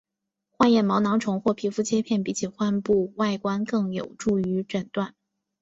[0.49, 5.13] 化验毛囊虫或皮肤切片比起患部外观更有助于诊断。